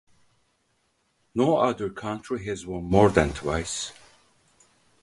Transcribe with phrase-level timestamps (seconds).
[1.35, 3.91] No other country has won more than twice.